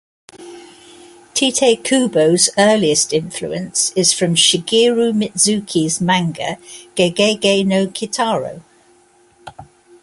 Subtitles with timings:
[1.35, 6.57] Tite Kubo's earliest influence is from Shigeru Mizuki's manga
[6.95, 8.63] "Gegege no Kitaro".